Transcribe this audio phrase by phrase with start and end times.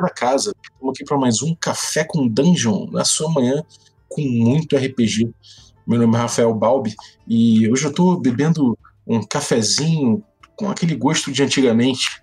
[0.00, 0.54] da Casa.
[0.62, 3.62] Estamos aqui para mais um Café com Dungeon, na sua manhã
[4.08, 5.30] com muito RPG.
[5.86, 6.94] Meu nome é Rafael Balbi
[7.26, 10.24] e hoje eu estou bebendo um cafezinho
[10.56, 12.22] com aquele gosto de antigamente.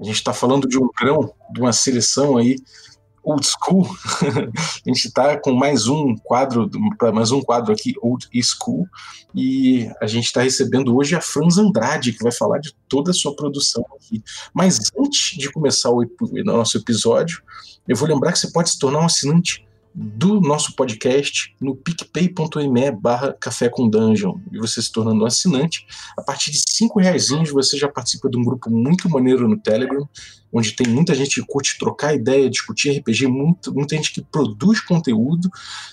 [0.00, 2.56] A gente está falando de um grão, de uma seleção aí
[3.22, 3.86] old school.
[4.22, 6.70] a gente está com mais um quadro,
[7.12, 8.86] mais um quadro aqui, old school,
[9.34, 13.14] e a gente está recebendo hoje a Franz Andrade, que vai falar de toda a
[13.14, 14.22] sua produção aqui.
[14.52, 16.04] Mas antes de começar o
[16.44, 17.42] nosso episódio,
[17.86, 22.90] eu vou lembrar que você pode se tornar um assinante do nosso podcast no picpay.me
[22.92, 24.38] barra café com dungeon.
[24.52, 25.86] E você se tornando um assinante.
[26.16, 30.08] A partir de cinco reais você já participa de um grupo muito maneiro no Telegram
[30.52, 34.80] onde tem muita gente que curte trocar ideia, discutir RPG, muito, muita gente que produz
[34.80, 35.48] conteúdo,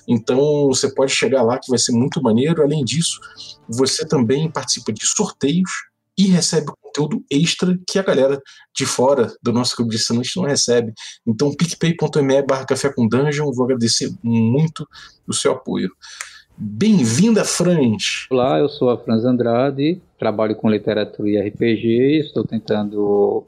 [0.07, 3.19] então você pode chegar lá que vai ser muito maneiro, além disso
[3.67, 5.69] você também participa de sorteios
[6.17, 8.41] e recebe conteúdo extra que a galera
[8.75, 10.93] de fora do nosso clube de assinantes não recebe.
[11.25, 14.87] Então, picpay.me barra café com dungeon, vou agradecer muito
[15.27, 15.91] o seu apoio.
[16.57, 18.25] Bem-vinda, Franz!
[18.31, 23.45] Olá, eu sou a Franz Andrade, trabalho com literatura e RPG, estou tentando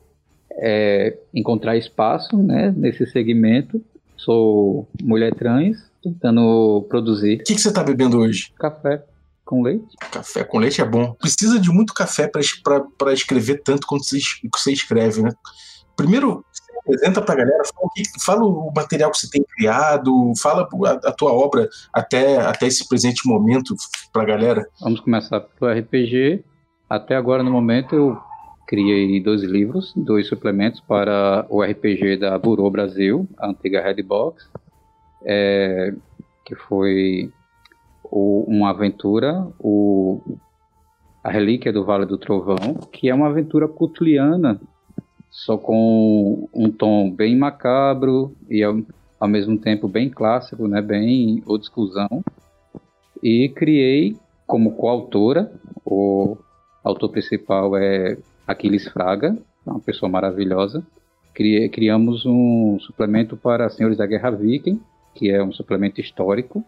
[0.51, 3.81] é, encontrar espaço né, nesse segmento.
[4.15, 7.41] Sou mulher trans, tentando produzir.
[7.41, 8.51] O que, que você está bebendo hoje?
[8.59, 9.01] Café
[9.49, 9.97] com leite?
[10.11, 11.15] Café com leite é bom.
[11.15, 15.31] Precisa de muito café para escrever tanto quanto você escreve, né?
[15.97, 16.45] Primeiro,
[16.77, 20.69] apresenta para a galera, fala o, que, fala o, material que você tem criado, fala
[20.85, 23.73] a, a, tua obra até, até esse presente momento
[24.13, 24.67] para a galera.
[24.81, 26.43] Vamos começar pelo RPG.
[26.87, 28.19] Até agora, no momento, eu
[28.67, 34.47] criei dois livros, dois suplementos para o RPG da Burô Brasil, a antiga Redbox,
[35.25, 35.91] é,
[36.45, 37.31] que foi
[38.11, 40.21] o, uma aventura, o,
[41.23, 44.59] a Relíquia do Vale do Trovão, que é uma aventura cutuliana,
[45.29, 48.79] só com um tom bem macabro e ao,
[49.19, 52.23] ao mesmo tempo bem clássico, né, bem old schoolzão.
[53.21, 55.51] E criei como coautora,
[55.85, 56.37] o
[56.83, 60.83] autor principal é Aquiles Fraga, uma pessoa maravilhosa.
[61.33, 64.81] criamos um suplemento para Senhores da Guerra Viking,
[65.13, 66.63] que é um suplemento histórico,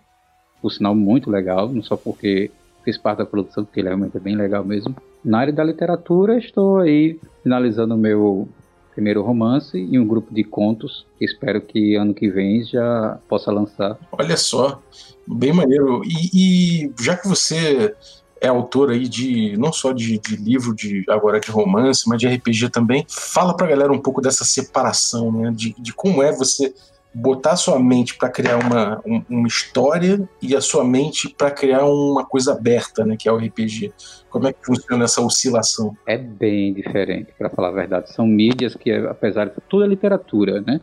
[0.62, 2.52] por sinal muito legal, não só porque
[2.84, 4.96] fiz parte da produção, porque ele realmente é bem legal mesmo.
[5.24, 8.48] Na área da literatura, estou aí finalizando o meu
[8.94, 13.52] primeiro romance e um grupo de contos que espero que ano que vem já possa
[13.52, 13.98] lançar.
[14.12, 14.82] Olha só,
[15.28, 16.02] bem maneiro.
[16.04, 17.96] E, e já que você
[18.42, 22.28] é autor aí de não só de, de, livro de agora de romance, mas de
[22.28, 25.54] RPG também, fala pra galera um pouco dessa separação, né?
[25.56, 26.74] De, de como é você
[27.14, 31.86] botar sua mente para criar uma, um, uma história e a sua mente para criar
[31.86, 33.94] uma coisa aberta, né, que é o RPG.
[34.30, 35.96] Como é que funciona essa oscilação?
[36.06, 38.14] É bem diferente, para falar a verdade.
[38.14, 40.80] São mídias que, apesar de tudo é literatura, né?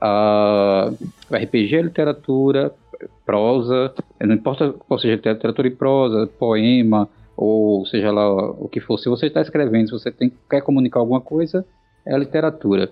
[0.00, 0.92] A,
[1.30, 2.74] o RPG é literatura,
[3.24, 8.98] prosa, não importa qual seja literatura e prosa, poema, ou seja lá o que for,
[8.98, 11.64] se você está escrevendo, se você tem, quer comunicar alguma coisa,
[12.04, 12.90] é literatura.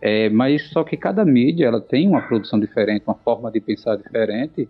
[0.00, 3.96] É, mas só que cada mídia ela tem uma produção diferente, uma forma de pensar
[3.96, 4.68] diferente.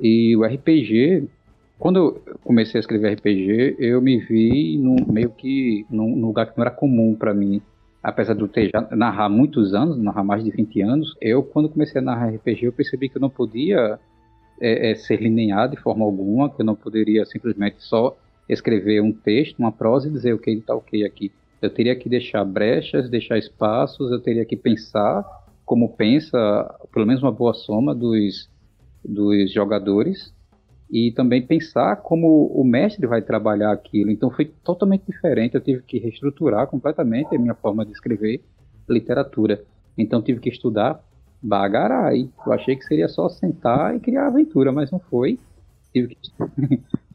[0.00, 1.28] E o RPG,
[1.78, 6.56] quando eu comecei a escrever RPG, eu me vi meio que num, num lugar que
[6.56, 7.60] não era comum para mim.
[8.02, 11.68] Apesar de eu ter já narrar muitos anos, narrar mais de 20 anos, eu quando
[11.68, 13.98] comecei a narrar RPG, eu percebi que eu não podia
[14.60, 18.16] é, é, ser linear de forma alguma, que eu não poderia simplesmente só
[18.48, 21.32] escrever um texto, uma prosa e dizer ok, está ok aqui.
[21.66, 25.24] Eu teria que deixar brechas, deixar espaços, eu teria que pensar
[25.64, 26.38] como pensa,
[26.92, 28.48] pelo menos uma boa soma dos,
[29.04, 30.32] dos jogadores,
[30.88, 34.10] e também pensar como o mestre vai trabalhar aquilo.
[34.12, 38.40] Então foi totalmente diferente, eu tive que reestruturar completamente a minha forma de escrever
[38.88, 39.64] literatura.
[39.98, 41.02] Então tive que estudar
[41.42, 42.30] bagarai.
[42.46, 45.38] Eu achei que seria só sentar e criar aventura, mas não foi
[45.92, 46.30] tive que,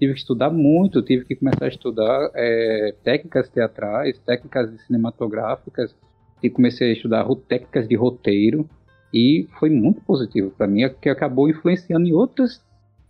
[0.01, 5.95] tive que estudar muito, tive que começar a estudar é, técnicas teatrais, técnicas cinematográficas,
[6.41, 8.67] e comecei a estudar técnicas de roteiro,
[9.13, 12.59] e foi muito positivo para mim, que acabou influenciando em outras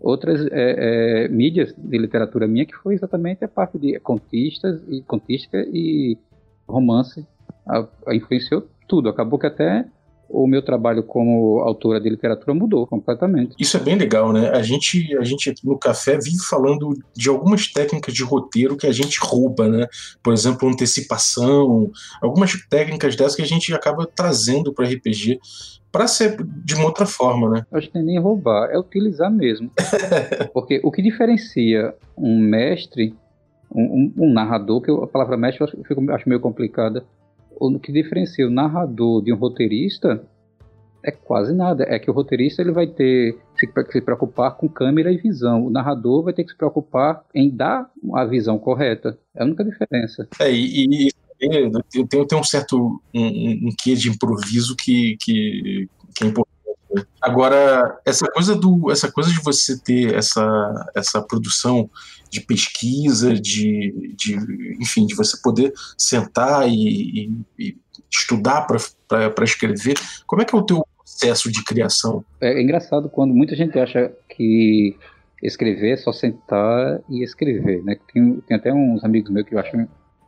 [0.02, 5.02] outras é, é, mídias de literatura minha, que foi exatamente a parte de contistas e
[5.04, 6.18] contística e
[6.68, 7.26] romance,
[7.66, 9.08] a, a influenciou tudo.
[9.08, 9.86] Acabou que até
[10.34, 13.56] o meu trabalho como autora de literatura mudou completamente.
[13.60, 14.50] Isso é bem legal, né?
[14.50, 18.92] A gente, a gente no café vive falando de algumas técnicas de roteiro que a
[18.92, 19.88] gente rouba, né?
[20.24, 21.92] Por exemplo, antecipação,
[22.22, 25.40] algumas técnicas dessas que a gente acaba trazendo para RPG
[25.92, 27.66] para ser de uma outra forma, né?
[27.72, 29.70] Acho que nem roubar, é utilizar mesmo.
[30.54, 33.14] Porque o que diferencia um mestre
[33.74, 37.06] um, um, narrador, que a palavra mestre eu acho meio complicada.
[37.56, 40.26] O que diferencia o narrador de um roteirista
[41.04, 41.86] é quase nada.
[41.88, 45.66] É que o roteirista ele vai ter que se preocupar com câmera e visão.
[45.66, 49.18] O narrador vai ter que se preocupar em dar a visão correta.
[49.36, 50.28] É a única diferença.
[50.40, 56.24] É, e, e tem, tem um certo um, um quê de improviso que, que, que
[56.24, 56.51] é importante.
[57.22, 61.90] Agora, essa coisa, do, essa coisa de você ter essa, essa produção
[62.30, 64.36] de pesquisa, de, de
[64.80, 67.78] enfim, de você poder sentar e, e, e
[68.10, 72.24] estudar para escrever, como é que é o teu processo de criação?
[72.40, 74.98] É engraçado quando muita gente acha que
[75.44, 77.98] escrever é só sentar e escrever, né?
[78.14, 79.76] Tem, tem até uns amigos meus que eu acho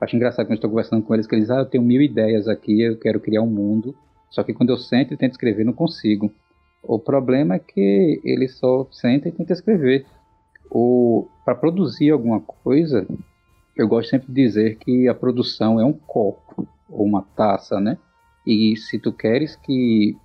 [0.04, 2.82] Acho engraçado quando estou conversando com eles que eles, ah, eu tenho mil ideias aqui,
[2.82, 3.96] eu quero criar um mundo,
[4.30, 6.32] só que quando eu sento e tento escrever, não consigo.
[6.84, 10.06] O problema é que ele só senta e tenta escrever.
[11.46, 13.08] Para produzir alguma coisa,
[13.76, 17.98] eu gosto sempre de dizer que a produção é um copo ou uma taça, né?
[18.46, 20.16] E se tu queres que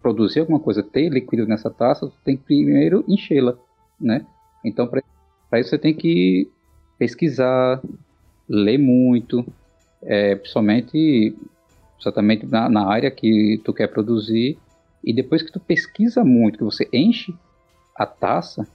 [0.00, 3.56] produzir alguma coisa, ter líquido nessa taça, tu tem que primeiro enchê-la,
[4.00, 4.24] né?
[4.64, 6.50] Então, para isso você tem que
[6.98, 7.80] pesquisar,
[8.48, 9.44] ler muito,
[10.02, 11.36] é, principalmente
[12.00, 14.58] exatamente na, na, área que tu quer produzir.
[15.02, 17.34] E depois que tu pesquisa muito, que você enche
[17.94, 18.66] a taça,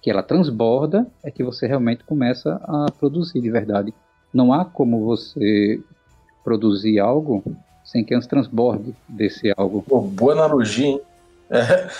[0.00, 3.92] que ela transborda, é que você realmente começa a produzir de verdade.
[4.32, 5.80] Não há como você
[6.42, 7.42] produzir algo
[7.84, 9.82] sem que antes transborde desse algo.
[9.82, 11.00] Pô, boa analogia, hein?
[11.52, 11.90] É,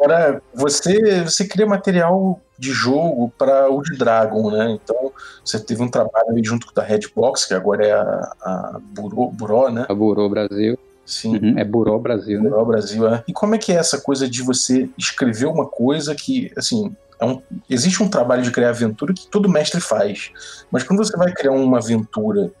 [0.00, 4.70] Agora, você, você cria material de jogo para o de Dragon, né?
[4.70, 5.12] Então,
[5.44, 9.68] você teve um trabalho junto com a Redbox, que agora é a, a Buró, Buró,
[9.68, 9.84] né?
[9.86, 10.78] A Buró Brasil.
[11.10, 11.36] Sim.
[11.36, 12.64] Uhum, é Buró Brasil, Buró né?
[12.64, 13.24] Brasil, é.
[13.26, 17.26] E como é que é essa coisa de você escrever uma coisa que, assim, é
[17.26, 20.30] um, existe um trabalho de criar aventura que todo mestre faz.
[20.70, 22.52] Mas quando você vai criar uma aventura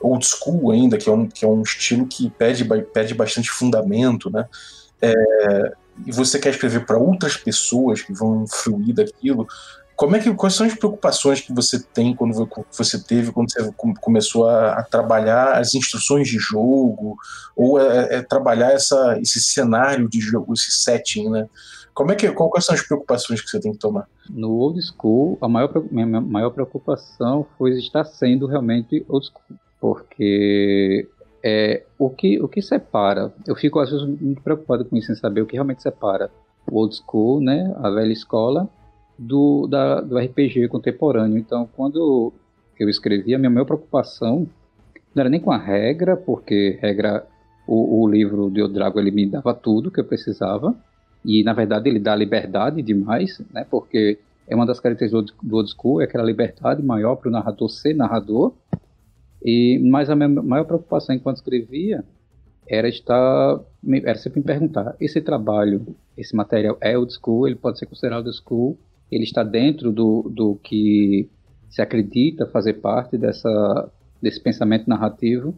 [0.00, 4.30] old school ainda, que é um, que é um estilo que pede, pede bastante fundamento,
[4.30, 4.46] né?
[5.02, 5.72] É,
[6.06, 9.44] e você quer escrever para outras pessoas que vão fruir daquilo,
[9.98, 12.32] como é que quais são as preocupações que você tem quando
[12.70, 13.68] você teve quando você
[14.00, 17.16] começou a, a trabalhar as instruções de jogo
[17.56, 21.48] ou é, é trabalhar essa, esse cenário de jogo, esse setting, né?
[21.92, 24.06] Como é que quais são as preocupações que você tem que tomar?
[24.30, 31.08] No old school, a maior minha maior preocupação foi estar sendo realmente old school, porque
[31.42, 35.16] é, o, que, o que separa, eu fico às vezes muito preocupado com isso, em
[35.16, 36.30] saber o que realmente separa
[36.70, 38.70] o old school, né, a velha escola,
[39.18, 41.36] do, da, do RPG contemporâneo.
[41.36, 42.32] Então, quando
[42.78, 44.46] eu escrevi, a minha maior preocupação
[45.14, 47.26] não era nem com a regra, porque regra,
[47.66, 50.74] o, o livro de Odrago ele me dava tudo que eu precisava,
[51.24, 55.70] e na verdade ele dá liberdade demais, né, porque é uma das características do old
[55.70, 58.52] school, é aquela liberdade maior para o narrador ser narrador,
[59.42, 62.04] e, mas a minha maior preocupação enquanto escrevia
[62.66, 63.60] era estar,
[64.04, 68.26] era sempre me perguntar, esse trabalho, esse material é old school, ele pode ser considerado
[68.26, 68.78] old school,
[69.10, 71.28] ele está dentro do, do que
[71.70, 73.90] se acredita fazer parte dessa,
[74.20, 75.54] desse pensamento narrativo,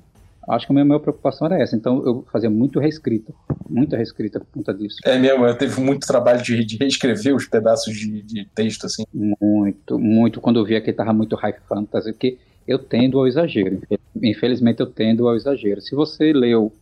[0.49, 1.77] acho que a minha maior preocupação era essa.
[1.77, 3.33] Então eu fazia muito reescrita,
[3.69, 4.97] muita reescrita por conta disso.
[5.05, 9.05] É mesmo, eu teve muito trabalho de, de reescrever os pedaços de, de, texto, assim.
[9.13, 10.41] Muito, muito.
[10.41, 13.81] Quando eu via que estava muito high fantasy, porque eu tendo ao exagero.
[14.23, 15.81] Infelizmente, eu tendo ao exagero.
[15.81, 16.73] Se você leu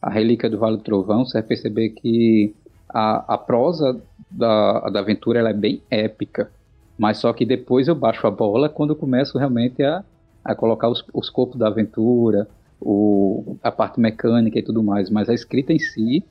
[0.00, 2.54] A Relíquia do Vale do Trovão, você vai perceber que
[2.88, 6.50] a, a prosa da, da aventura ela é bem épica.
[6.98, 10.04] Mas só que depois eu baixo a bola quando eu começo realmente a,
[10.44, 12.48] a colocar os, os corpos da aventura,
[12.80, 15.10] o, a parte mecânica e tudo mais.
[15.10, 16.24] Mas a escrita em si,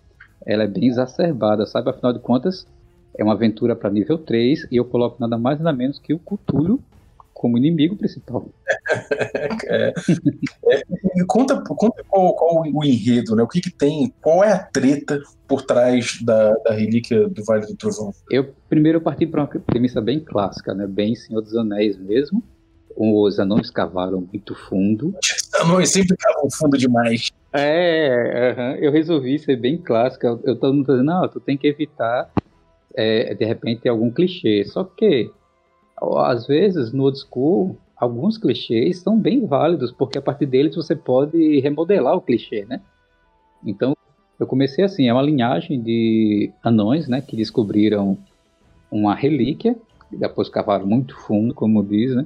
[0.45, 1.89] ela é bem exacerbada, sabe?
[1.89, 2.67] Afinal de contas,
[3.17, 6.19] é uma aventura para nível 3 e eu coloco nada mais nada menos que o
[6.19, 6.79] Cthulhu
[7.35, 8.47] como inimigo principal.
[9.67, 9.93] é,
[10.69, 10.81] é,
[11.27, 13.43] conta conta qual, qual, o enredo, né?
[13.43, 17.67] O que, que tem, qual é a treta por trás da, da relíquia do Vale
[17.67, 18.13] do Trovão?
[18.31, 20.87] Eu primeiro parti para uma premissa bem clássica, né?
[20.87, 22.41] Bem Senhor dos Anéis mesmo.
[22.97, 25.13] Os anões cavaram muito fundo.
[25.21, 27.29] Os anões sempre cavam fundo demais.
[27.51, 28.75] É, uh -huh.
[28.79, 30.27] eu resolvi ser bem clássica.
[30.27, 32.31] Eu, eu todo mundo dizendo, não, tu tem que evitar
[32.95, 34.63] é, de repente algum clichê.
[34.63, 35.29] Só que
[35.97, 40.95] às vezes, no old school, alguns clichês são bem válidos, porque a partir deles você
[40.95, 42.81] pode remodelar o clichê, né?
[43.65, 43.95] Então,
[44.39, 48.17] eu comecei assim, é uma linhagem de anões, né, que descobriram
[48.91, 49.75] uma relíquia,
[50.11, 52.25] depois cavaram muito fundo, como diz, né?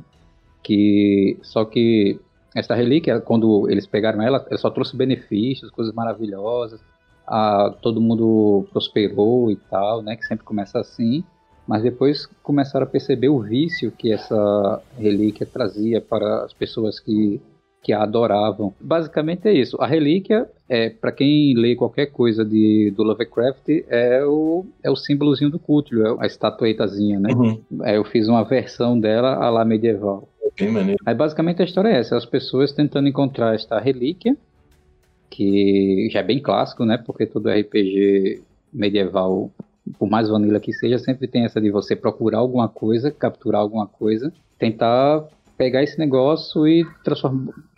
[0.63, 2.19] Que só que
[2.55, 6.81] essa relíquia, quando eles pegaram ela, ela só trouxe benefícios, coisas maravilhosas.
[7.25, 10.15] A, todo mundo prosperou e tal, né?
[10.15, 11.23] Que sempre começa assim
[11.69, 17.39] mas depois começaram a perceber o vício que essa relíquia trazia para as pessoas que,
[17.83, 18.73] que a adoravam.
[18.81, 19.77] Basicamente é isso.
[19.79, 24.95] A relíquia, é, para quem lê qualquer coisa de, do Lovecraft, é o, é o
[24.95, 27.35] símbolozinho do Cthulhu, é a estatuetazinha, né?
[27.35, 27.61] Uhum.
[27.81, 30.27] Aí eu fiz uma versão dela a lá medieval.
[30.59, 30.99] Bem maneiro.
[31.05, 34.35] Aí basicamente a história é essa, as pessoas tentando encontrar esta relíquia,
[35.29, 36.97] que já é bem clássico, né?
[36.97, 38.41] Porque todo RPG
[38.73, 39.51] medieval,
[39.97, 43.87] por mais vanilla que seja, sempre tem essa de você procurar alguma coisa, capturar alguma
[43.87, 45.27] coisa, tentar
[45.57, 46.85] pegar esse negócio e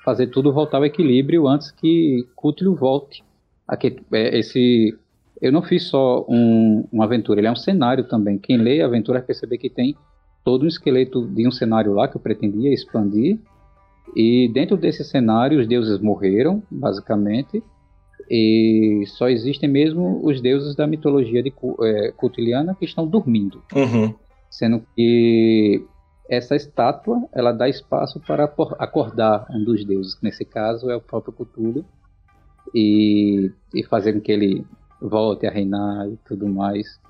[0.04, 3.24] fazer tudo voltar ao equilíbrio antes que Cthulhu volte.
[3.68, 4.96] Aqui, é, esse,
[5.42, 8.38] eu não fiz só um, uma aventura, ele é um cenário também.
[8.38, 9.96] Quem lê a aventura vai perceber que tem
[10.44, 13.40] todo um esqueleto de um cenário lá que eu pretendia expandir.
[14.16, 17.64] E dentro desse cenário, os deuses morreram, basicamente,
[18.34, 23.62] e só existem mesmo os deuses da mitologia de é, Cutiliana que estão dormindo.
[23.76, 24.16] Uhum.
[24.50, 25.86] Sendo que
[26.30, 28.46] essa estátua ela dá espaço para
[28.80, 31.84] acordar um dos deuses, que nesse caso é o próprio Cthulhu,
[32.74, 34.66] e, e fazer com que ele
[35.02, 37.02] volte a reinar e tudo mais.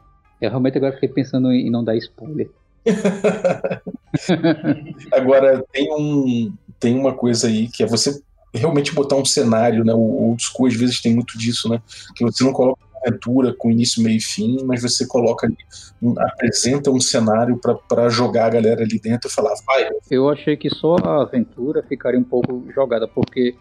[0.42, 2.50] Eu realmente agora fiquei pensando em não dar spoiler.
[5.14, 8.20] Agora, tem, um, tem uma coisa aí que é você
[8.54, 9.94] realmente botar um cenário, né?
[9.94, 11.82] O old school às vezes tem muito disso, né?
[12.16, 15.58] Que você não coloca uma aventura com início, meio e fim, mas você coloca ali,
[16.02, 19.90] um, apresenta um cenário para jogar a galera ali dentro e falar, vai.
[20.10, 23.56] Eu achei que só a aventura ficaria um pouco jogada, porque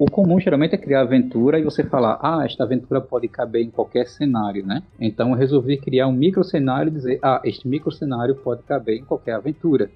[0.00, 3.70] o comum geralmente é criar aventura e você falar, ah, esta aventura pode caber em
[3.70, 4.82] qualquer cenário, né?
[4.98, 8.96] Então eu resolvi criar um micro cenário e dizer, ah, este micro cenário pode caber
[8.96, 9.90] em qualquer aventura.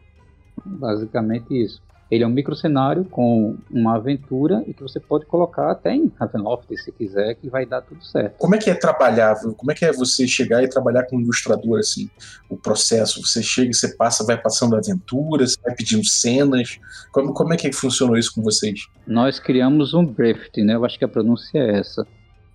[0.62, 1.80] Basicamente isso.
[2.10, 6.12] Ele é um micro cenário com uma aventura e que você pode colocar até em
[6.18, 8.36] Ravenloft se quiser, que vai dar tudo certo.
[8.38, 9.54] Como é que é trabalhável?
[9.54, 12.08] Como é que é você chegar e trabalhar com um ilustrador assim?
[12.48, 16.78] O processo, você chega e você passa, vai passando aventuras, vai pedindo cenas.
[17.10, 18.86] Como, como é que funcionou isso com vocês?
[19.06, 20.74] Nós criamos um Breft, né?
[20.74, 22.06] Eu acho que a pronúncia é essa.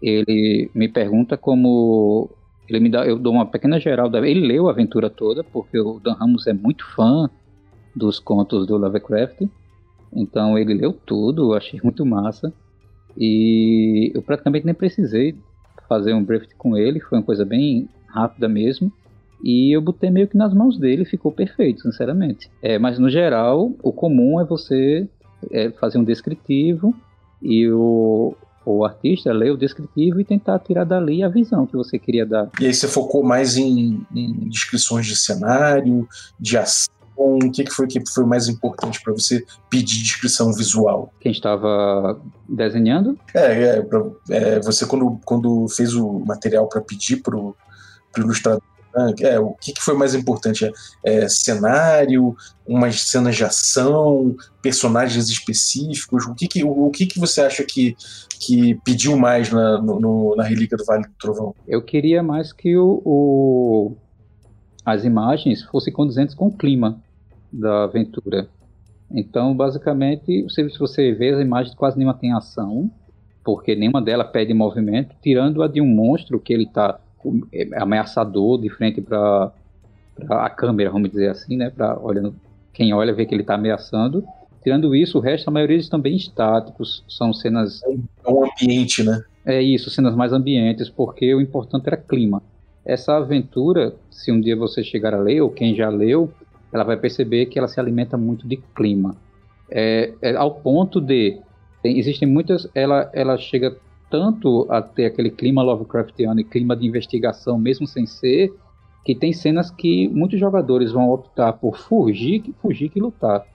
[0.02, 2.30] Ele me pergunta como
[2.70, 5.80] ele me dá, eu dou uma pequena geral da, ele leu a aventura toda porque
[5.80, 7.30] o Dan Ramos é muito fã
[8.00, 9.48] dos contos do Lovecraft.
[10.12, 12.52] Então ele leu tudo, achei muito massa.
[13.18, 15.36] E eu praticamente nem precisei
[15.88, 18.92] fazer um brief com ele, foi uma coisa bem rápida mesmo.
[19.44, 22.50] E eu botei meio que nas mãos dele ficou perfeito, sinceramente.
[22.62, 25.08] É, mas no geral, o comum é você
[25.52, 26.94] é, fazer um descritivo
[27.42, 31.98] e o, o artista ler o descritivo e tentar tirar dali a visão que você
[31.98, 32.50] queria dar.
[32.60, 37.72] E aí você focou mais em, em descrições de cenário, de ação o que, que
[37.72, 41.14] foi que foi mais importante para você pedir descrição visual?
[41.20, 43.20] Quem estava desenhando?
[43.34, 47.56] É, é, pra, é você quando, quando fez o material para pedir para o
[48.18, 48.62] ilustrador
[48.96, 50.66] né, é, o que, foi mais importante?
[50.66, 50.72] É,
[51.04, 52.36] é, cenário,
[52.66, 56.26] umas cenas de ação, personagens específicos?
[56.26, 57.96] O que, que, o, o que, que você acha que,
[58.40, 61.54] que pediu mais na, no, na Relíquia do Vale do Trovão?
[61.68, 63.96] Eu queria mais que o, o
[64.86, 67.00] as imagens fossem condizentes com o clima
[67.52, 68.48] da aventura.
[69.12, 72.90] Então, basicamente, se você vê as imagens, quase nenhuma tem ação,
[73.44, 77.00] porque nenhuma delas pede movimento, tirando a de um monstro que ele está
[77.52, 79.52] é, ameaçador de frente para
[80.30, 81.70] a câmera, vamos dizer assim, né?
[81.70, 82.36] Pra, olhando,
[82.74, 84.24] quem olha vê que ele está ameaçando.
[84.62, 87.82] Tirando isso, o resto, a maioria deles estão bem estáticos, são cenas.
[87.84, 89.24] É um ambiente, né?
[89.46, 92.44] É isso, cenas mais ambientes, porque o importante era clima.
[92.86, 96.32] Essa aventura, se um dia você chegar a ler, ou quem já leu,
[96.72, 99.16] ela vai perceber que ela se alimenta muito de clima.
[99.70, 101.40] É, é, ao ponto de.
[101.82, 102.68] Tem, existem muitas.
[102.74, 103.76] Ela, ela chega
[104.10, 108.54] tanto a ter aquele clima Lovecraftiano e clima de investigação, mesmo sem ser,
[109.06, 113.46] que tem cenas que muitos jogadores vão optar por fugir, fugir que lutar,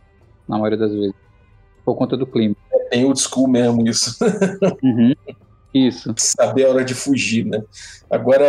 [0.49, 1.15] na maioria das vezes,
[1.85, 2.55] por conta do clima.
[2.73, 4.17] É bem old school mesmo isso.
[4.83, 5.15] Uhum.
[5.75, 6.15] Isso.
[6.17, 7.61] Saber a hora de fugir, né?
[8.09, 8.47] Agora,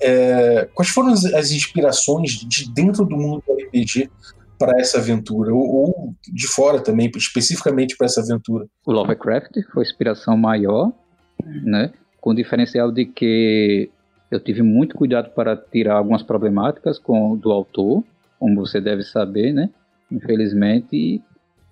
[0.00, 4.10] é, quais foram as, as, inspirações de dentro do mundo do RPG
[4.58, 5.54] para essa aventura?
[5.54, 8.66] Ou, ou, de fora também, especificamente para essa aventura?
[8.84, 10.92] O Lovecraft foi inspiração maior,
[11.44, 11.92] né?
[12.20, 13.90] Com o diferencial de que
[14.30, 18.04] eu tive muito cuidado para tirar algumas problemáticas com, do autor,
[18.38, 19.70] como você deve saber, né?
[20.10, 21.22] Infelizmente,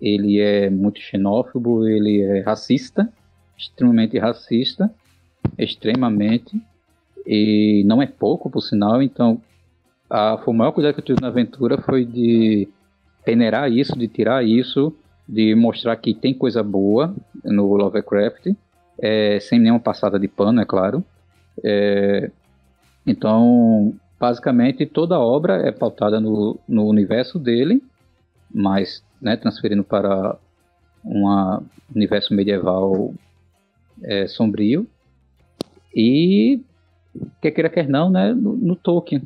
[0.00, 3.10] ele é muito xenófobo, ele é racista,
[3.56, 4.92] extremamente racista,
[5.58, 6.60] extremamente,
[7.26, 9.40] e não é pouco, por sinal, então
[10.08, 12.68] a, o maior cuidado que eu tive na aventura foi de
[13.24, 14.94] peneirar isso, de tirar isso,
[15.28, 18.54] de mostrar que tem coisa boa no Lovecraft,
[18.98, 21.04] é, sem nenhuma passada de pano, é claro.
[21.64, 22.30] É,
[23.06, 27.82] então, basicamente toda a obra é pautada no, no universo dele,
[28.52, 30.36] mas né, transferindo para
[31.04, 31.26] um
[31.94, 33.14] universo medieval
[34.02, 34.86] é, sombrio.
[35.94, 36.60] E
[37.40, 39.22] quer queira quer não, né, no, no, Tolkien.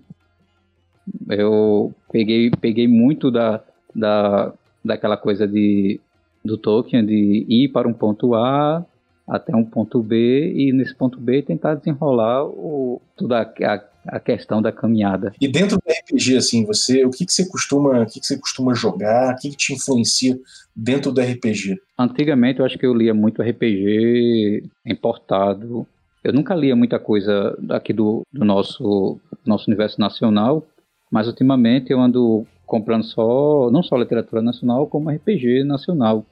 [1.29, 3.61] Eu peguei, peguei muito da,
[3.95, 4.52] da,
[4.85, 6.00] daquela coisa de,
[6.45, 8.85] do Tolkien de ir para um ponto A
[9.31, 14.61] até um ponto B e nesse ponto B tentar desenrolar o, toda a, a questão
[14.61, 15.33] da caminhada.
[15.40, 18.37] E dentro do RPG, assim, você, o que, que você costuma, o que, que você
[18.37, 19.35] costuma jogar?
[19.35, 20.37] O que, que te influencia
[20.75, 21.76] dentro do RPG?
[21.97, 25.87] Antigamente eu acho que eu lia muito RPG importado.
[26.25, 30.67] Eu nunca lia muita coisa aqui do, do nosso, nosso universo nacional,
[31.11, 36.25] mas ultimamente eu ando comprando só, não só literatura nacional, como RPG nacional.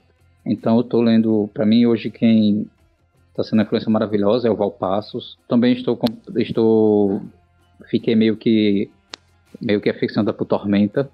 [0.46, 2.66] Então eu estou lendo, para mim hoje quem
[3.30, 5.36] está sendo uma influência maravilhosa é o Val Passos.
[5.48, 5.98] Também estou,
[6.36, 7.20] estou
[7.86, 8.88] fiquei meio que
[9.60, 11.10] meio que aficionado por Tormenta.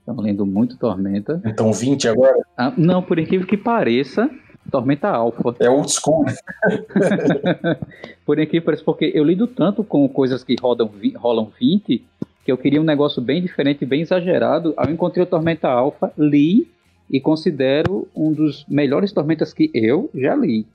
[0.00, 1.40] Estão lendo muito Tormenta.
[1.44, 2.44] Então 20 agora?
[2.56, 4.28] Ah, não, por incrível que pareça,
[4.68, 5.54] Tormenta Alpha.
[5.60, 6.24] É old school.
[8.26, 12.04] por incrível que pareça, porque eu lido tanto com coisas que rodam, rolam 20
[12.44, 14.74] que eu queria um negócio bem diferente, bem exagerado.
[14.76, 16.66] Aí eu encontrei o Tormenta Alpha, li
[17.10, 20.66] e considero um dos melhores Tormentas que eu já li.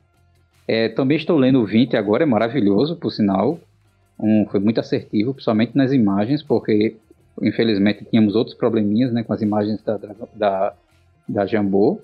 [0.67, 3.59] É, também estou lendo o 20 agora, é maravilhoso, por sinal.
[4.19, 6.95] Um, foi muito assertivo, principalmente nas imagens, porque
[7.41, 9.99] infelizmente tínhamos outros probleminhas né, com as imagens da,
[10.33, 10.73] da,
[11.27, 11.99] da Jambô.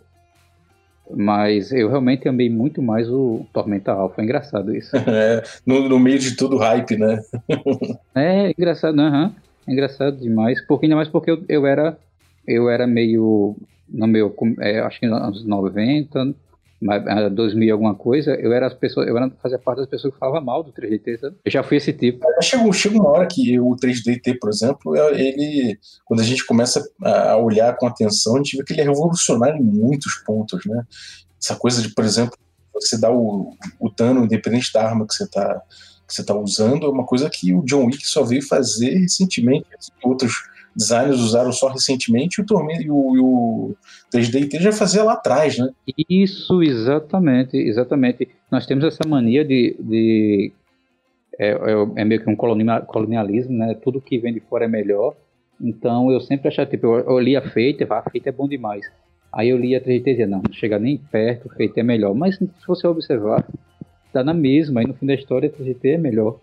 [1.13, 4.22] Mas eu realmente amei muito mais o Tormenta Alpha.
[4.22, 4.96] É engraçado isso.
[5.08, 7.20] É, no, no meio de tudo hype, né?
[8.15, 9.34] é, engraçado, uhum.
[9.68, 10.60] É engraçado demais.
[10.65, 11.98] Porque, ainda mais porque eu, eu era
[12.48, 13.56] eu era meio
[13.88, 16.34] no meu, é, acho que nos anos 90,
[17.32, 20.19] 2000 e alguma coisa, eu era as pessoas, eu era, fazia parte das pessoas que
[20.19, 21.36] falavam mal do 3DT, sabe?
[21.45, 22.26] Eu já fui esse tipo.
[22.41, 26.84] Chega, chega uma hora que o 3DT, por exemplo, é, ele, quando a gente começa
[27.04, 30.84] a olhar com atenção, a gente vê que ele é revolucionário em muitos pontos, né?
[31.39, 32.36] Essa coisa de, por exemplo,
[32.74, 35.62] você dá o, o dano independente da arma que você está
[36.12, 39.65] que você tá usando, é uma coisa que o John Wick só veio fazer recentemente.
[40.04, 40.34] Outros
[40.76, 43.76] designers usaram só recentemente e o, Tormenta, e o, e o
[44.13, 45.69] 3D já fazia lá atrás, né?
[46.10, 48.30] Isso, exatamente, exatamente.
[48.50, 50.52] Nós temos essa mania de, de
[51.39, 53.74] é, é, é, meio que um colonialismo, né?
[53.82, 55.15] Tudo que vem de fora é melhor.
[55.60, 58.86] Então eu sempre achava, tipo, eu, eu lia feita, a feita é bom demais.
[59.32, 62.13] Aí eu lia 3D e dizia, não, não chega nem perto, feita é melhor.
[62.13, 63.45] Mas se você observar,
[64.12, 66.38] tá na mesma, aí no fim da história 3D é melhor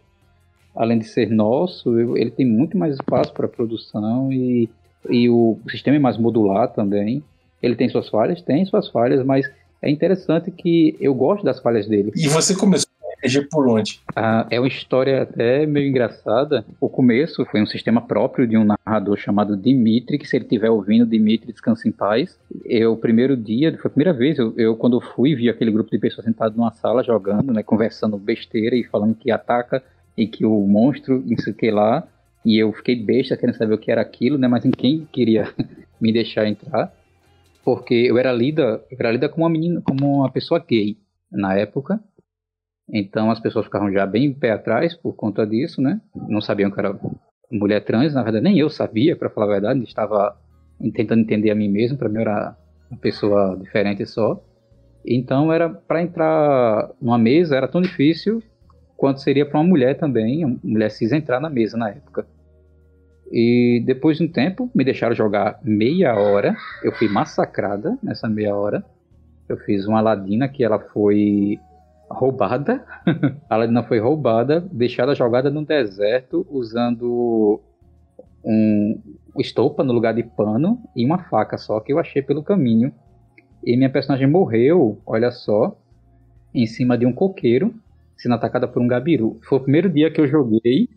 [0.79, 4.69] além de ser nosso, ele tem muito mais espaço para produção e,
[5.11, 7.21] e o sistema é mais modular também.
[7.61, 8.41] Ele tem suas falhas?
[8.41, 9.51] Tem suas falhas, mas
[9.83, 12.13] é interessante que eu gosto das falhas dele.
[12.15, 12.88] E você começou
[13.19, 14.01] RPG por onde?
[14.15, 16.65] Ah, é uma história até meio engraçada.
[16.81, 20.71] O começo foi um sistema próprio de um narrador chamado Dimitri, que se ele estiver
[20.71, 22.39] ouvindo, Dimitri, descansa em paz.
[22.65, 25.99] Eu, primeiro dia, foi a primeira vez, eu, eu quando fui, vi aquele grupo de
[25.99, 29.83] pessoas sentado numa sala jogando, né, conversando besteira e falando que ataca
[30.17, 32.07] e que o monstro, isso que lá,
[32.45, 34.49] e eu fiquei besta querendo saber o que era aquilo, né?
[34.49, 35.53] Mas em quem queria
[36.01, 36.93] me deixar entrar,
[37.65, 40.97] porque eu era lida, eu era lida como uma menina, como uma pessoa gay
[41.31, 42.01] na época.
[42.93, 46.01] Então as pessoas ficavam já bem pé atrás por conta disso, né?
[46.29, 46.99] Não sabiam que era
[47.51, 50.37] mulher trans, na verdade nem eu sabia, para falar a verdade, estava
[50.95, 52.57] tentando entender a mim mesmo, para mim era
[52.91, 54.43] uma pessoa diferente só.
[55.07, 58.43] Então era para entrar numa mesa era tão difícil
[58.97, 62.27] quanto seria para uma mulher também, uma mulher cis entrar na mesa na época.
[63.31, 66.57] E depois de um tempo, me deixaram jogar meia hora.
[66.83, 68.83] Eu fui massacrada nessa meia hora.
[69.49, 71.59] Eu fiz uma Ladina que ela foi
[72.11, 72.85] roubada.
[73.49, 77.61] a Ladina foi roubada, deixada jogada no deserto usando
[78.45, 79.01] um
[79.39, 82.93] estopa no lugar de pano e uma faca só que eu achei pelo caminho.
[83.65, 85.77] E minha personagem morreu, olha só,
[86.55, 87.75] em cima de um coqueiro
[88.19, 89.39] sendo atacada por um gabiru.
[89.43, 90.89] Foi o primeiro dia que eu joguei.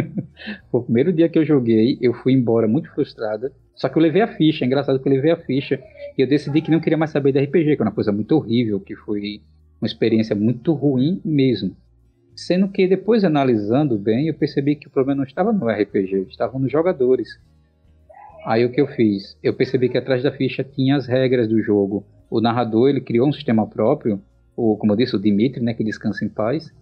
[0.72, 1.98] Foi o primeiro dia que eu joguei.
[2.00, 3.52] Eu fui embora muito frustrada.
[3.74, 4.64] Só que eu levei a ficha.
[4.64, 5.78] É engraçado que eu levei a ficha.
[6.16, 8.32] E eu decidi que não queria mais saber de RPG, que é uma coisa muito
[8.32, 9.42] horrível, que foi
[9.80, 11.76] uma experiência muito ruim mesmo.
[12.34, 16.58] Sendo que depois analisando bem, eu percebi que o problema não estava no RPG, estava
[16.58, 17.28] nos jogadores.
[18.44, 19.38] Aí o que eu fiz?
[19.42, 22.04] Eu percebi que atrás da ficha tinha as regras do jogo.
[22.30, 24.20] O narrador ele criou um sistema próprio
[24.56, 26.72] o, como eu disse, o Dimitri, né, que descansa em paz,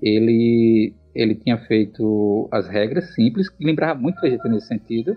[0.00, 5.16] ele, ele tinha feito as regras simples, que lembrava muito a GT nesse sentido,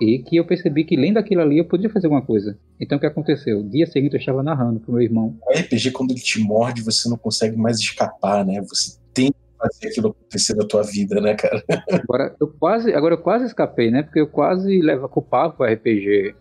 [0.00, 2.58] e que eu percebi que lendo aquilo ali eu podia fazer alguma coisa.
[2.80, 3.62] Então o que aconteceu?
[3.62, 5.36] Dia seguinte eu estava narrando pro meu irmão.
[5.46, 8.60] O RPG, quando ele te morde, você não consegue mais escapar, né?
[8.62, 11.62] Você tem que fazer aquilo acontecer na tua vida, né, cara?
[11.90, 14.02] Agora eu quase, agora eu quase escapei, né?
[14.02, 16.34] Porque eu quase levo a culpar o RPG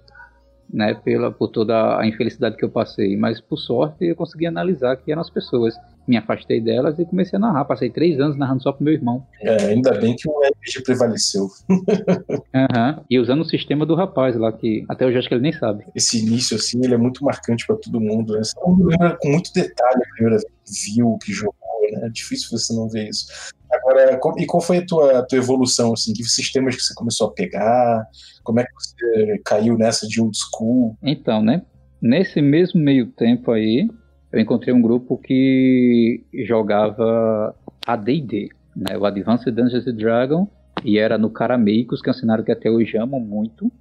[0.72, 3.16] né, pela, por toda a infelicidade que eu passei.
[3.18, 5.76] Mas, por sorte, eu consegui analisar que eram as pessoas.
[6.08, 7.66] Me afastei delas e comecei a narrar.
[7.66, 9.26] Passei três anos narrando só pro meu irmão.
[9.42, 11.48] É, ainda bem que o RPG prevaleceu.
[11.70, 13.04] uhum.
[13.10, 15.86] E usando o sistema do rapaz lá, que até hoje acho que ele nem sabe.
[15.94, 18.34] Esse início, assim, ele é muito marcante para todo mundo.
[18.34, 18.42] Né?
[18.56, 21.54] Todo mundo lembra com muito detalhe a primeira vez que viu, que jogou.
[21.92, 22.08] Né?
[22.08, 23.28] É difícil você não ver isso.
[23.70, 25.94] Agora, e qual foi a tua, a tua evolução?
[25.94, 26.14] Assim?
[26.14, 28.08] Que sistemas que você começou a pegar?
[28.44, 30.98] Como é que você caiu nessa de old school?
[31.04, 31.64] Então, né?
[32.02, 33.90] Nesse mesmo meio tempo aí,
[34.32, 38.98] eu encontrei um grupo que jogava AD&D, né?
[38.98, 40.48] O Advanced Dungeons and Dragons,
[40.84, 43.72] e era no Carameicos, que é um cenário que até hoje amo muito.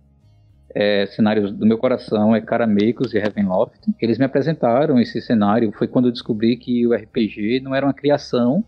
[0.74, 3.78] É, cenários do meu coração é Carameicos e Heavenloft.
[4.00, 7.94] Eles me apresentaram esse cenário, foi quando eu descobri que o RPG não era uma
[7.94, 8.64] criação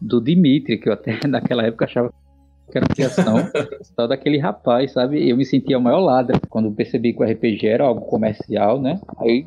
[0.00, 2.12] do Dimitri, que eu até naquela época achava
[2.70, 3.36] que era criação
[3.82, 5.28] só daquele rapaz, sabe?
[5.28, 9.00] Eu me sentia o maior ladra quando percebi que o RPG era algo comercial, né?
[9.18, 9.46] Aí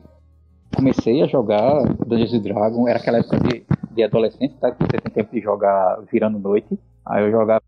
[0.75, 4.71] comecei a jogar Dungeons Dragons, era aquela época de, de adolescente, tá?
[4.71, 6.79] Que você tem tempo de jogar virando noite.
[7.05, 7.63] Aí eu jogava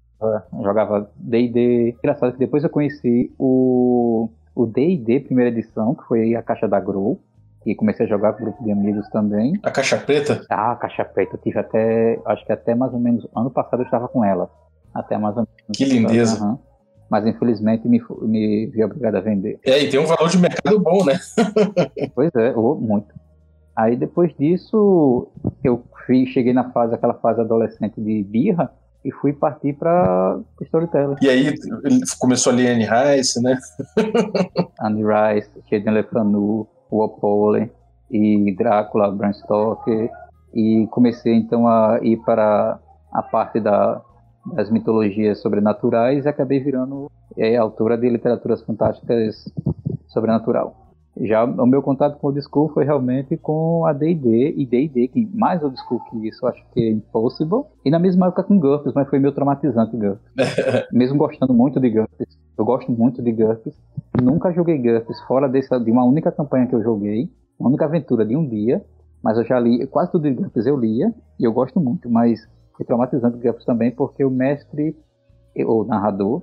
[0.62, 1.96] jogava D&D.
[1.98, 6.80] Engraçado que depois eu conheci o o D&D primeira edição, que foi a caixa da
[6.80, 7.20] Grow.
[7.66, 9.54] E comecei a jogar com um grupo de amigos também.
[9.62, 10.44] A caixa preta?
[10.50, 11.36] Ah, a caixa preta.
[11.36, 14.50] Eu tive até, acho que até mais ou menos, ano passado eu estava com ela.
[14.92, 15.78] Até mais ou menos.
[15.78, 16.44] Que lindeza.
[16.44, 16.58] Uhum.
[17.12, 19.60] Mas infelizmente me, me vi obrigado a vender.
[19.66, 21.20] É, e tem um valor de mercado bom, né?
[22.16, 23.14] pois é, muito.
[23.76, 25.28] Aí depois disso,
[25.62, 28.72] eu fui, cheguei na fase, aquela fase adolescente de birra,
[29.04, 31.16] e fui partir para storytelling.
[31.22, 31.54] E aí
[32.18, 33.58] começou ali Anne Rice, né?
[34.80, 37.70] Anne Rice, Shaden Lefanu, Walpole
[38.10, 40.10] e Drácula, Bram Stoker,
[40.54, 42.80] e comecei então a ir para
[43.12, 44.02] a parte da,
[44.46, 49.52] das mitologias sobrenaturais e acabei virando é, autora de literaturas fantásticas
[50.08, 50.82] sobrenatural.
[51.20, 55.10] Já o meu contato com o old school foi realmente com a D&D e D&D,
[55.10, 57.64] que mais old school que isso, acho que é Impossible.
[57.84, 60.22] E na mesma época com GURPS, mas foi meio traumatizante GURPS.
[60.92, 62.38] Mesmo gostando muito de GURPS.
[62.58, 63.76] Eu gosto muito de GURPS.
[64.22, 67.30] Nunca joguei GURPS fora dessa, de uma única campanha que eu joguei.
[67.60, 68.82] Uma única aventura de um dia.
[69.22, 71.14] Mas eu já li, quase tudo de GURPS eu lia.
[71.38, 72.48] E eu gosto muito, mas
[72.82, 74.96] foi traumatizante GURPS também, porque o mestre,
[75.66, 76.42] ou narrador,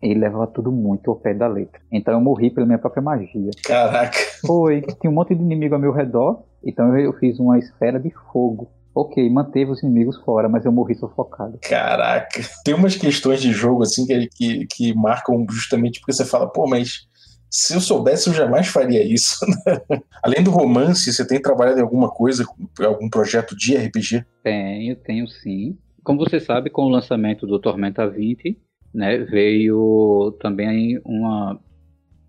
[0.00, 1.80] ele levava tudo muito ao pé da letra.
[1.90, 3.50] Então eu morri pela minha própria magia.
[3.64, 4.16] Caraca.
[4.46, 4.82] Foi.
[5.00, 8.70] Tinha um monte de inimigo ao meu redor, então eu fiz uma esfera de fogo.
[8.94, 11.58] Ok, manteve os inimigos fora, mas eu morri sufocado.
[11.62, 12.40] Caraca.
[12.64, 16.66] Tem umas questões de jogo assim que, que, que marcam justamente porque você fala, pô,
[16.68, 17.07] mas
[17.50, 19.38] se eu soubesse, eu jamais faria isso.
[19.68, 20.00] Né?
[20.22, 22.44] Além do romance, você tem trabalhado em alguma coisa,
[22.80, 24.24] algum projeto de RPG?
[24.42, 25.76] Tenho, tenho sim.
[26.02, 28.56] Como você sabe, com o lançamento do Tormenta 20,
[28.94, 31.60] né, veio também uma,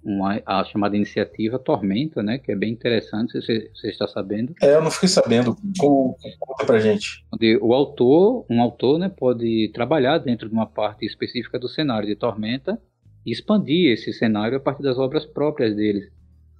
[0.03, 4.53] uma a chamada iniciativa Tormenta, né, que é bem interessante, você, você está sabendo.
[4.61, 5.55] É, eu não fiquei sabendo.
[5.77, 7.25] Conta pra gente.
[7.33, 12.07] Onde o autor, um autor, né, pode trabalhar dentro de uma parte específica do cenário
[12.07, 12.79] de Tormenta
[13.31, 16.09] expandir esse cenário a partir das obras próprias deles.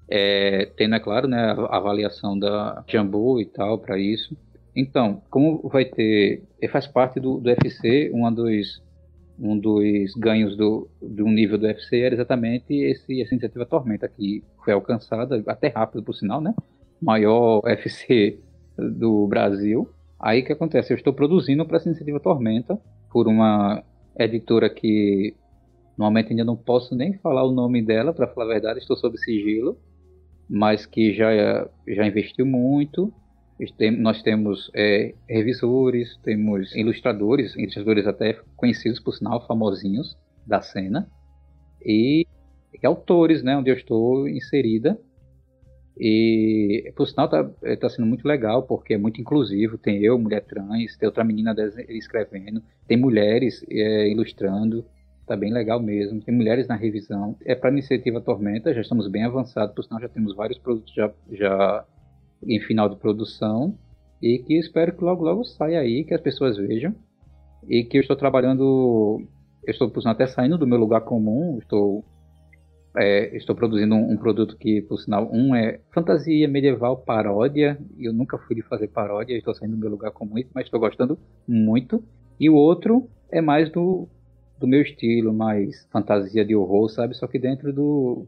[0.10, 4.36] É, tendo, é claro, né, a avaliação da Jambu e tal para isso.
[4.76, 8.82] Então, como vai ter, faz parte do, do FC, uma dos
[9.42, 14.44] um dos ganhos do, do nível do UFC era exatamente esse, essa iniciativa Tormenta, que
[14.64, 16.54] foi alcançada, até rápido por sinal, né?
[17.02, 18.38] Maior UFC
[18.78, 19.90] do Brasil.
[20.20, 20.92] Aí o que acontece?
[20.92, 22.78] Eu estou produzindo para essa iniciativa Tormenta,
[23.10, 23.82] por uma
[24.18, 25.34] editora que
[26.00, 29.18] normalmente ainda não posso nem falar o nome dela, para falar a verdade, estou sob
[29.18, 29.78] sigilo,
[30.50, 33.14] mas que já, já investiu muito
[33.98, 41.06] nós temos é, revisores, temos ilustradores, ilustradores até conhecidos por sinal, famosinhos da cena,
[41.86, 42.26] e,
[42.82, 44.98] e autores, né, onde eu estou inserida.
[46.00, 49.78] E por sinal está é, tá sendo muito legal, porque é muito inclusivo.
[49.78, 51.54] Tem eu, mulher trans, tem outra menina
[51.90, 54.86] escrevendo, tem mulheres é, ilustrando,
[55.30, 56.20] tá bem legal mesmo.
[56.22, 57.36] Tem mulheres na revisão.
[57.46, 61.12] É para iniciativa Tormenta, já estamos bem avançados, por sinal já temos vários produtos já,
[61.32, 61.86] já
[62.44, 63.78] em final de produção
[64.20, 66.96] e que espero que logo logo saia aí, que as pessoas vejam
[67.68, 69.22] e que eu estou trabalhando,
[69.64, 72.04] eu estou por até saindo do meu lugar comum, estou
[72.98, 78.12] é, estou produzindo um, um, produto que, por sinal, um é fantasia medieval paródia, eu
[78.12, 82.04] nunca fui de fazer paródia, estou saindo do meu lugar comum, mas estou gostando muito.
[82.40, 84.10] E o outro é mais do,
[84.60, 87.16] do meu estilo, mais fantasia de horror, sabe?
[87.16, 88.28] Só que dentro do,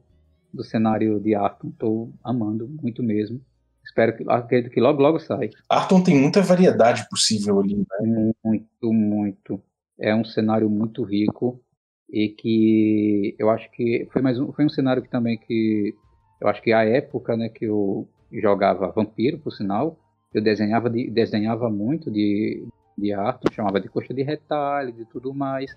[0.53, 3.41] do cenário de Arkham, estou amando muito mesmo.
[3.83, 5.49] Espero que, acredito que logo, logo sai.
[5.69, 8.31] Arton tem muita variedade possível ali, né?
[8.43, 9.63] Muito, muito.
[9.99, 11.61] É um cenário muito rico
[12.09, 15.93] e que eu acho que foi mais um, foi um cenário que também que
[16.39, 19.99] eu acho que a época, né, que eu jogava Vampiro, por sinal,
[20.33, 22.65] eu desenhava de, desenhava muito de
[22.97, 25.75] de Arton, chamava de coxa de retalho, de tudo mais.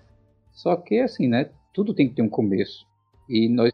[0.55, 2.87] Só que assim, né, tudo tem que ter um começo.
[3.29, 3.71] E nós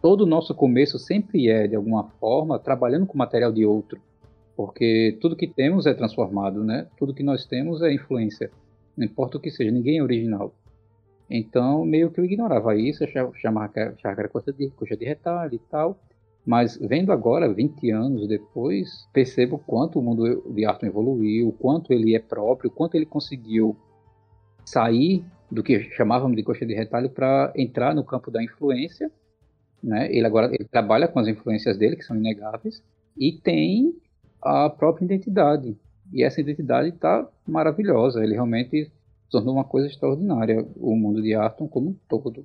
[0.00, 4.00] todo o nosso começo sempre é, de alguma forma, trabalhando com material de outro.
[4.56, 6.86] Porque tudo que temos é transformado, né?
[6.98, 8.50] Tudo que nós temos é influência.
[8.96, 10.54] Não importa o que seja, ninguém é original.
[11.28, 15.58] Então, meio que eu ignorava isso, chamava que era coisa de, coisa de retalho e
[15.58, 15.98] tal.
[16.44, 21.92] Mas vendo agora, 20 anos depois, percebo quanto o mundo de Arthur evoluiu, o quanto
[21.92, 23.76] ele é próprio, o quanto ele conseguiu
[24.64, 29.10] sair do que chamávamos de coxa de retalho para entrar no campo da influência
[29.82, 30.08] né?
[30.14, 32.82] Ele agora ele trabalha com as influências dele, que são inegáveis,
[33.16, 33.94] e tem
[34.42, 35.76] a própria identidade.
[36.12, 38.22] E essa identidade está maravilhosa.
[38.22, 38.90] Ele realmente
[39.30, 42.44] tornou uma coisa extraordinária o mundo de Arton como um todo.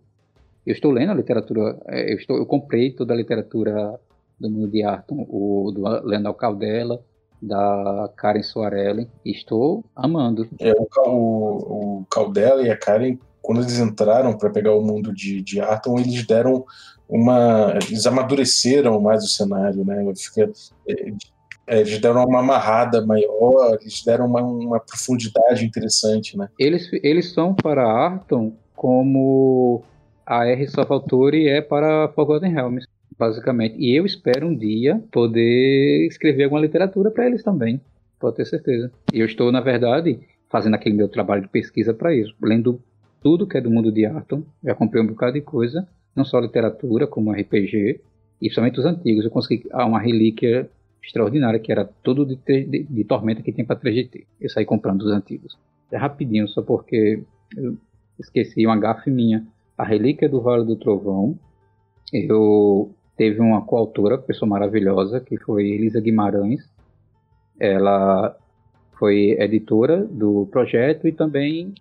[0.66, 4.00] Eu estou lendo a literatura, é, eu, estou, eu comprei toda a literatura
[4.40, 7.04] do mundo de Arton, o do Leandro Caldela,
[7.42, 10.48] da Karen Soarelli, estou amando.
[10.60, 15.14] É, o, o, o Caldela e a Karen, quando eles entraram para pegar o mundo
[15.14, 16.66] de, de Arton, eles deram
[17.08, 17.78] uma.
[17.88, 20.04] Eles amadureceram mais o cenário, né?
[20.16, 20.52] Fica,
[20.88, 21.14] é,
[21.68, 26.50] é, eles deram uma amarrada maior, eles deram uma, uma profundidade interessante, né?
[26.60, 29.84] Eles, eles são para Arton como
[30.26, 30.68] a R.
[30.68, 33.78] Salvatore é para Forgotten Realms, basicamente.
[33.78, 37.82] E eu espero um dia poder escrever alguma literatura para eles também,
[38.20, 38.92] pode ter certeza.
[39.14, 42.82] E eu estou, na verdade, fazendo aquele meu trabalho de pesquisa para isso, lendo
[43.22, 46.40] tudo que é do mundo de Arton, já comprei um bocado de coisa, não só
[46.40, 48.00] literatura, como RPG,
[48.42, 49.26] e principalmente os antigos.
[49.26, 50.70] Eu consegui ah, uma relíquia
[51.04, 54.26] extraordinária, que era tudo de, de, de Tormenta que tem para 3GT.
[54.40, 55.58] Eu saí comprando os antigos.
[55.92, 57.24] É rapidinho, só porque
[57.56, 57.78] eu
[58.20, 59.46] esqueci uma gafe minha.
[59.78, 61.38] A Relíquia do Vale do Trovão,
[62.14, 66.70] eu teve uma coautora, pessoa maravilhosa, que foi Elisa Guimarães.
[67.60, 68.36] Ela
[68.98, 71.74] foi editora do projeto e também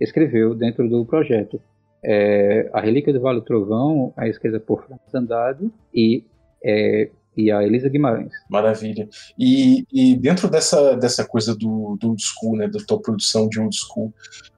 [0.00, 1.60] escreveu dentro do projeto
[2.02, 6.24] é, a Relíquia do Vale do Trovão, a esquerda por Francis Andrade e,
[6.64, 8.32] é, e a Elisa Guimarães.
[8.48, 9.08] Maravilha.
[9.38, 13.60] E, e, dentro dessa, dessa coisa do, do old school, né, da tua produção de
[13.60, 14.12] old school,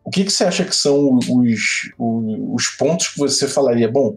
[0.04, 3.90] o que, que você acha que são os, os pontos que você falaria?
[3.90, 4.16] Bom,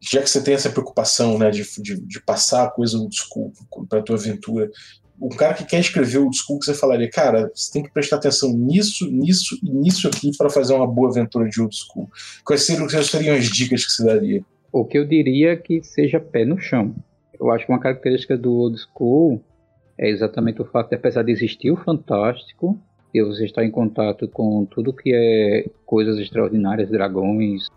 [0.00, 3.52] já que você tem essa preocupação né, de, de, de passar a coisa old school
[3.88, 4.70] para a tua aventura,
[5.20, 8.52] um cara que quer escrever o discurso, você falaria, cara, você tem que prestar atenção
[8.52, 12.08] nisso, nisso e nisso aqui para fazer uma boa aventura de old school.
[12.42, 14.42] Quais seriam, quais seriam as dicas que você daria?
[14.72, 16.94] O que eu diria é que seja pé no chão.
[17.38, 19.42] Eu acho que uma característica do old school
[19.98, 22.80] é exatamente o fato de, apesar de existir o fantástico,
[23.12, 27.68] e você estar em contato com tudo que é coisas extraordinárias, dragões,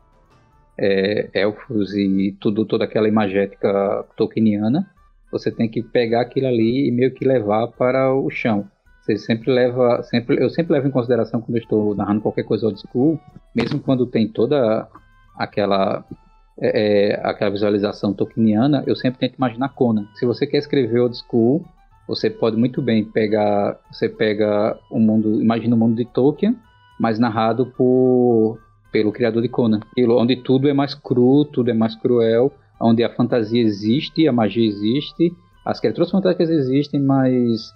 [0.78, 4.90] é, elfos e tudo, toda aquela imagética tolkieniana,
[5.32, 8.68] você tem que pegar aquilo ali e meio que levar para o chão.
[9.02, 12.80] Você sempre leva, sempre, eu sempre levo em consideração quando estou narrando qualquer coisa old
[12.80, 13.20] school,
[13.54, 14.88] mesmo quando tem toda
[15.36, 16.06] aquela
[16.62, 20.08] é, é, aquela visualização tolkieniana, eu sempre tento imaginar Conan.
[20.14, 21.66] Se você quer escrever old school,
[22.08, 26.56] você pode muito bem pegar, você pega o mundo, imagina o mundo de Tolkien,
[27.00, 28.60] mas narrado por
[28.94, 33.14] pelo criador de Conan, onde tudo é mais cru, tudo é mais cruel, onde a
[33.14, 35.34] fantasia existe, a magia existe,
[35.66, 37.74] as criaturas fantásticas existem, mas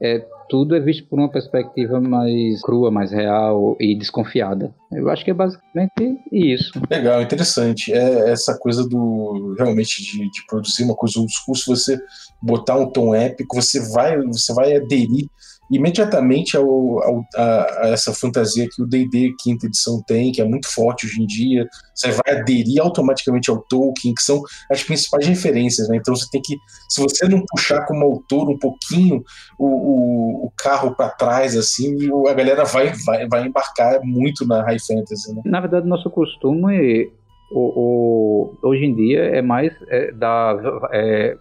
[0.00, 4.72] é, tudo é visto por uma perspectiva mais crua, mais real e desconfiada.
[4.92, 6.72] Eu acho que é basicamente isso.
[6.88, 7.92] Legal, interessante.
[7.92, 11.98] É essa coisa do realmente de, de produzir uma coisa school, se você
[12.40, 15.26] botar um tom épico, você vai, você vai aderir
[15.70, 16.66] imediatamente ao,
[17.02, 21.06] ao, a, a, essa fantasia que o D&D quinta edição tem, que é muito forte
[21.06, 25.96] hoje em dia, você vai aderir automaticamente ao Tolkien, que são as principais referências, né?
[25.96, 26.56] Então você tem que,
[26.88, 29.22] se você não puxar como autor um pouquinho
[29.58, 31.96] o, o, o carro para trás, assim,
[32.28, 35.42] a galera vai, vai, vai embarcar muito na high fantasy, né?
[35.44, 37.10] Na verdade, nosso costume
[37.52, 40.56] o, o, hoje em dia é mais é, da
[40.92, 41.36] é,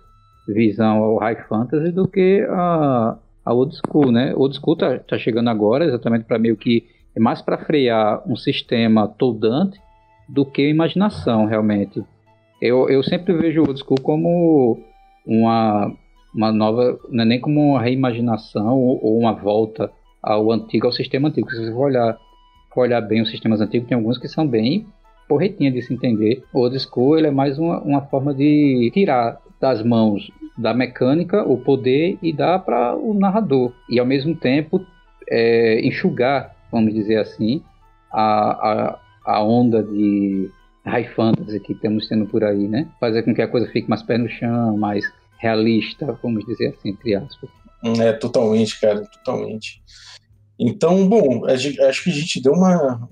[0.48, 4.34] visão ao high fantasy do que a a old school, né?
[4.36, 8.36] Old school tá, tá chegando agora exatamente para meio que é mais para frear um
[8.36, 9.80] sistema toldante
[10.28, 12.04] do que imaginação realmente.
[12.62, 14.80] Eu, eu sempre vejo o old school como
[15.26, 15.92] uma
[16.34, 20.92] uma nova, não é nem como uma reimaginação ou, ou uma volta ao antigo, ao
[20.92, 21.50] sistema antigo.
[21.50, 22.18] Se você for olhar,
[22.74, 24.86] for olhar bem os sistemas antigos, tem alguns que são bem
[25.28, 26.44] porretinha de se entender.
[26.54, 31.44] O old school ele é mais uma, uma forma de tirar das mãos da mecânica
[31.44, 33.72] o poder e dá para o narrador.
[33.90, 34.86] E ao mesmo tempo
[35.30, 37.64] é, enxugar, vamos dizer assim,
[38.12, 38.20] a,
[38.52, 40.50] a, a onda de
[40.86, 42.88] high fantasy que estamos tendo por aí, né?
[43.00, 45.06] Fazer com que a coisa fique mais pé no chão, mais
[45.38, 47.50] realista, vamos dizer assim, entre aspas.
[48.00, 49.82] É, totalmente, cara, totalmente.
[50.60, 53.08] Então, bom, acho que a gente deu uma,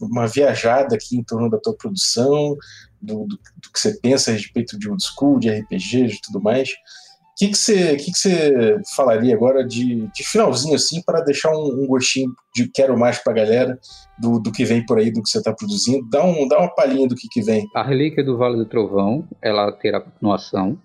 [0.00, 2.56] uma viajada aqui em torno da tua produção,
[3.02, 6.42] do, do, do que você pensa a respeito de old school, de RPG, de tudo
[6.42, 6.70] mais.
[6.70, 11.50] O que, que, você, que, que você falaria agora de, de finalzinho, assim, para deixar
[11.50, 13.78] um, um, gostinho de quero mais para a galera
[14.18, 16.08] do, do que vem por aí, do que você está produzindo?
[16.08, 17.68] Dá, um, dá uma palhinha do que, que vem.
[17.74, 20.78] A Relíquia do Vale do Trovão, ela terá continuação.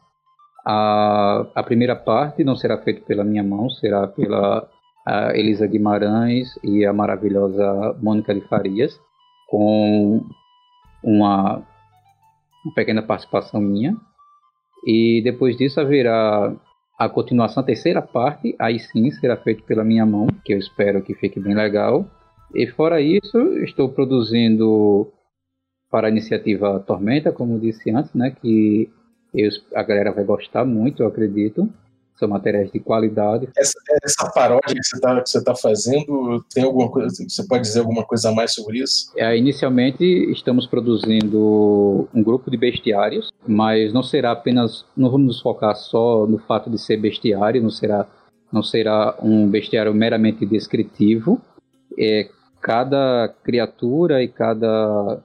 [0.66, 4.70] A, a primeira parte não será feita pela minha mão, será pela
[5.34, 9.00] Elisa Guimarães e a maravilhosa Mônica de Farias,
[9.48, 10.24] com
[11.04, 11.64] uma,
[12.64, 13.96] uma pequena participação minha.
[14.86, 16.56] E depois disso haverá
[16.98, 21.02] a continuação, a terceira parte, aí sim será feito pela minha mão, que eu espero
[21.02, 22.06] que fique bem legal.
[22.54, 25.12] E fora isso, estou produzindo
[25.90, 28.90] para a iniciativa Tormenta, como disse antes, né, que
[29.34, 31.68] eu, a galera vai gostar muito, eu acredito.
[32.16, 33.50] São materiais de qualidade.
[33.58, 37.10] Essa, essa paródia que você está tá fazendo, tem alguma coisa?
[37.28, 39.12] Você pode dizer alguma coisa a mais sobre isso?
[39.18, 45.42] É, inicialmente estamos produzindo um grupo de bestiários, mas não será apenas, não vamos nos
[45.42, 48.08] focar só no fato de ser bestiário, não será,
[48.52, 51.42] não será um bestiário meramente descritivo.
[51.98, 52.30] É,
[52.62, 55.20] cada criatura e cada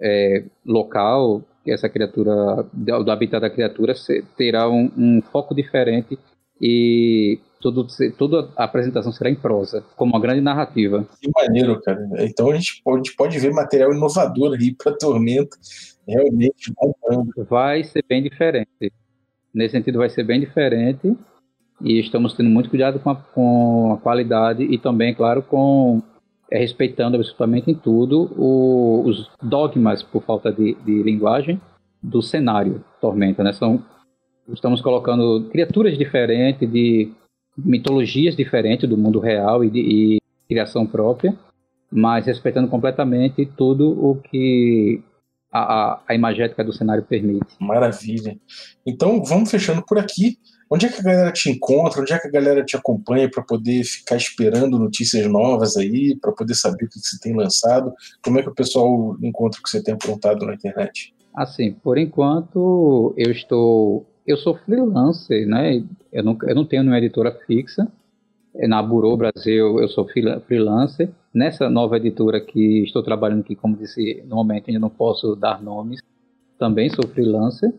[0.00, 3.94] é, local essa criatura, do habitat da criatura,
[4.36, 6.18] terá um, um foco diferente
[6.60, 11.06] e tudo, toda a apresentação será em prosa, como uma grande narrativa.
[11.20, 12.06] Que maneiro, cara.
[12.20, 15.56] Então a gente pode, a gente pode ver material inovador aí para Tormenta,
[16.06, 16.72] realmente.
[17.48, 18.92] Vai ser bem diferente.
[19.52, 21.16] Nesse sentido, vai ser bem diferente.
[21.80, 26.02] E estamos tendo muito cuidado com a, com a qualidade e também, claro, com
[26.50, 31.60] é, respeitando absolutamente em tudo o, os dogmas, por falta de, de, linguagem,
[32.02, 33.42] do cenário Tormenta.
[33.42, 33.52] Né?
[33.52, 33.82] São,
[34.48, 37.12] estamos colocando criaturas diferentes, de
[37.56, 41.36] mitologias diferentes do mundo real e de e criação própria,
[41.90, 45.02] mas respeitando completamente tudo o que
[45.52, 47.46] a, a, a imagética do cenário permite.
[47.60, 48.38] Maravilha.
[48.86, 50.38] Então vamos fechando por aqui.
[50.70, 52.02] Onde é que a galera te encontra?
[52.02, 56.32] Onde é que a galera te acompanha para poder ficar esperando notícias novas aí, para
[56.32, 57.92] poder saber o que você tem lançado?
[58.22, 61.14] Como é que o pessoal encontra o que você tem aprontado na internet?
[61.34, 65.82] Assim, por enquanto eu estou, eu sou freelancer, né?
[66.12, 67.90] Eu não, eu não tenho uma editora fixa.
[68.54, 70.06] Na Burô Brasil eu sou
[70.46, 71.10] freelancer.
[71.32, 75.62] Nessa nova editora que estou trabalhando aqui, como disse, no momento ainda não posso dar
[75.62, 76.00] nomes.
[76.58, 77.72] Também sou freelancer.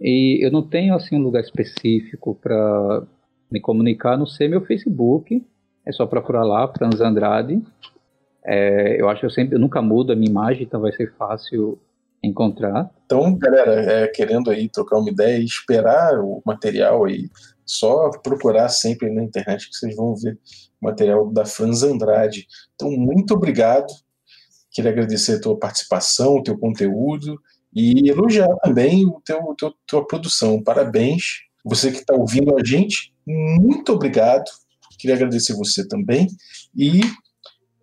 [0.00, 3.02] E eu não tenho assim um lugar específico para
[3.50, 5.44] me comunicar, a não ser meu Facebook.
[5.84, 7.62] É só procurar lá, Franz Andrade.
[8.44, 11.12] É, eu acho que eu sempre, eu nunca mudo a minha imagem, então vai ser
[11.14, 11.78] fácil
[12.22, 12.90] encontrar.
[13.04, 17.28] Então, galera, é, querendo aí trocar uma ideia e esperar o material aí,
[17.64, 20.38] só procurar sempre na internet que vocês vão ver
[20.80, 22.46] o material da Franz Andrade.
[22.74, 23.92] Então, muito obrigado.
[24.70, 27.38] Queria agradecer a tua participação, o teu conteúdo
[27.74, 30.62] e elogiar também o teu, teu tua produção.
[30.62, 31.22] Parabéns.
[31.64, 34.44] Você que está ouvindo a gente, muito obrigado.
[34.98, 36.26] Queria agradecer você também
[36.76, 37.00] e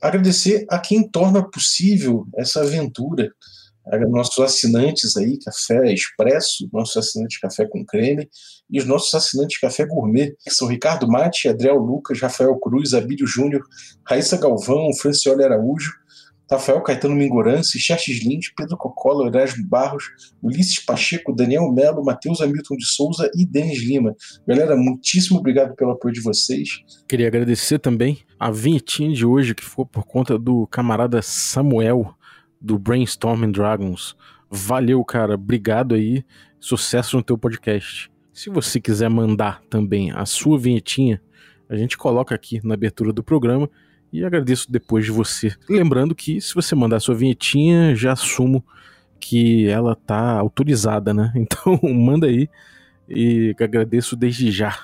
[0.01, 3.31] agradecer a quem torna possível essa aventura.
[4.09, 8.27] Nossos assinantes aí, Café Expresso, nossos assinantes Café com Creme
[8.69, 13.27] e os nossos assinantes Café Gourmet, que são Ricardo Mate, Adriel Lucas, Rafael Cruz, Abílio
[13.27, 13.61] Júnior,
[14.03, 15.91] Raíssa Galvão, Francioli Araújo,
[16.49, 20.05] Rafael Caetano Mingorance, Xerxes Lins, Pedro Cocola, Erasmo Barros,
[20.41, 24.15] Ulisses Pacheco, Daniel Melo, Matheus Hamilton de Souza e Denis Lima.
[24.47, 26.69] Galera, muitíssimo obrigado pelo apoio de vocês.
[27.07, 32.13] Queria agradecer também a vinhetinha de hoje, que foi por conta do camarada Samuel,
[32.61, 34.15] do Brainstorming Dragons.
[34.49, 35.35] Valeu, cara.
[35.35, 36.23] Obrigado aí.
[36.59, 38.11] Sucesso no teu podcast.
[38.31, 41.21] Se você quiser mandar também a sua vinhetinha,
[41.69, 43.69] a gente coloca aqui na abertura do programa
[44.19, 45.53] e agradeço depois de você.
[45.69, 48.63] Lembrando que se você mandar sua vinhetinha, já assumo
[49.19, 51.31] que ela tá autorizada, né?
[51.35, 52.49] Então manda aí
[53.09, 54.77] e agradeço desde já.